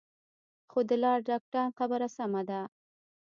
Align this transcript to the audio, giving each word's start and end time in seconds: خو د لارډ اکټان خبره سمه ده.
خو 0.71 0.79
د 0.89 0.91
لارډ 1.03 1.27
اکټان 1.37 1.67
خبره 1.77 2.07
سمه 2.17 2.41
ده. 2.49 2.61